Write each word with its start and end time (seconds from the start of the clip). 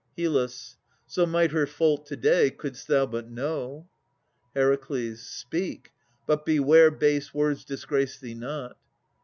HYL. 0.17 0.75
So 1.05 1.27
might 1.27 1.51
her 1.51 1.67
fault 1.67 2.07
to 2.07 2.15
day, 2.15 2.49
couldst 2.49 2.87
thou 2.87 3.05
but 3.05 3.29
know. 3.29 3.87
HER. 4.55 4.75
Speak, 5.15 5.91
but 6.25 6.43
beware 6.43 6.89
base 6.89 7.35
words 7.35 7.63
disgrace 7.63 8.17
thee 8.17 8.33
not. 8.33 8.79